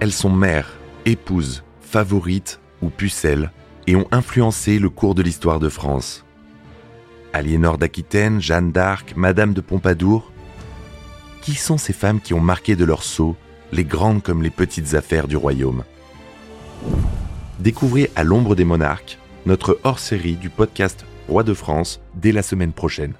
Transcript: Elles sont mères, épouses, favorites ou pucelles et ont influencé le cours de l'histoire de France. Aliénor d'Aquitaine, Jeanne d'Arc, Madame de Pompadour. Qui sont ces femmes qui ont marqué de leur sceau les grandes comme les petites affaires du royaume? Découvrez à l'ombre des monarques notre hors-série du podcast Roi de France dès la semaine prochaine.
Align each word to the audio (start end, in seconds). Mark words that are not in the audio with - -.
Elles 0.00 0.12
sont 0.12 0.30
mères, 0.30 0.78
épouses, 1.04 1.62
favorites 1.82 2.58
ou 2.80 2.88
pucelles 2.88 3.52
et 3.86 3.96
ont 3.96 4.08
influencé 4.12 4.78
le 4.78 4.88
cours 4.88 5.14
de 5.14 5.22
l'histoire 5.22 5.60
de 5.60 5.68
France. 5.68 6.24
Aliénor 7.34 7.76
d'Aquitaine, 7.76 8.40
Jeanne 8.40 8.72
d'Arc, 8.72 9.12
Madame 9.14 9.52
de 9.52 9.60
Pompadour. 9.60 10.32
Qui 11.42 11.54
sont 11.54 11.76
ces 11.76 11.92
femmes 11.92 12.20
qui 12.20 12.32
ont 12.32 12.40
marqué 12.40 12.76
de 12.76 12.84
leur 12.86 13.02
sceau 13.02 13.36
les 13.72 13.84
grandes 13.84 14.22
comme 14.22 14.42
les 14.42 14.50
petites 14.50 14.94
affaires 14.94 15.28
du 15.28 15.36
royaume? 15.36 15.84
Découvrez 17.58 18.10
à 18.16 18.24
l'ombre 18.24 18.54
des 18.54 18.64
monarques 18.64 19.18
notre 19.44 19.78
hors-série 19.84 20.36
du 20.36 20.48
podcast 20.48 21.04
Roi 21.28 21.42
de 21.42 21.52
France 21.52 22.00
dès 22.14 22.32
la 22.32 22.42
semaine 22.42 22.72
prochaine. 22.72 23.12